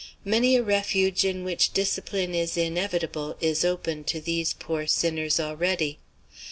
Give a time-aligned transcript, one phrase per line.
[0.25, 5.99] Many a refuge, in which discipline is inevitable, is open to these poor sinners already.